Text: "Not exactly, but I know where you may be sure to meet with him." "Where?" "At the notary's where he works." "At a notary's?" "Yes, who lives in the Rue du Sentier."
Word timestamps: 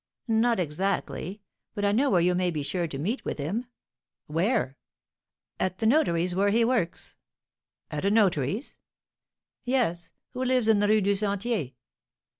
"Not 0.27 0.59
exactly, 0.59 1.43
but 1.75 1.85
I 1.85 1.91
know 1.91 2.09
where 2.09 2.21
you 2.21 2.33
may 2.33 2.49
be 2.49 2.63
sure 2.63 2.87
to 2.87 2.97
meet 2.97 3.23
with 3.23 3.37
him." 3.37 3.67
"Where?" 4.25 4.75
"At 5.59 5.77
the 5.77 5.85
notary's 5.85 6.33
where 6.33 6.49
he 6.49 6.65
works." 6.65 7.13
"At 7.91 8.03
a 8.05 8.09
notary's?" 8.09 8.79
"Yes, 9.63 10.09
who 10.33 10.43
lives 10.43 10.67
in 10.67 10.79
the 10.79 10.87
Rue 10.87 11.01
du 11.01 11.13
Sentier." 11.13 11.73